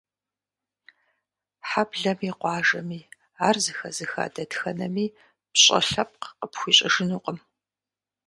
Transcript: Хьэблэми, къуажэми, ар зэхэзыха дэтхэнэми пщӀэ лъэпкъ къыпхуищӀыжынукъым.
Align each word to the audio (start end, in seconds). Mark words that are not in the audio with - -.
Хьэблэми, 1.69 2.29
къуажэми, 2.39 2.99
ар 3.47 3.55
зэхэзыха 3.63 4.25
дэтхэнэми 4.33 5.05
пщӀэ 5.53 5.79
лъэпкъ 5.87 6.27
къыпхуищӀыжынукъым. 6.39 7.39